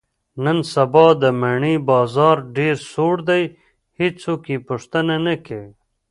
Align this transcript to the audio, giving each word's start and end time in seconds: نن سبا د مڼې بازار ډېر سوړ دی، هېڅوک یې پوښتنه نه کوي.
نن 0.43 0.57
سبا 0.73 1.05
د 1.21 1.23
مڼې 1.41 1.75
بازار 1.89 2.37
ډېر 2.57 2.75
سوړ 2.91 3.15
دی، 3.29 3.43
هېڅوک 3.99 4.41
یې 4.51 4.57
پوښتنه 4.69 5.15
نه 5.25 5.35
کوي. 5.45 5.71